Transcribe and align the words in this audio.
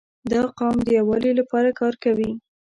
•دا 0.31 0.41
قوم 0.57 0.77
د 0.83 0.87
یووالي 0.99 1.31
لپاره 1.39 1.69
کار 1.79 1.93
کوي. 2.03 2.31